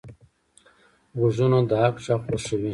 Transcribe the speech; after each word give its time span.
غوږونه 1.17 1.59
د 1.69 1.71
حق 1.81 1.95
غږ 2.05 2.19
خوښوي 2.25 2.69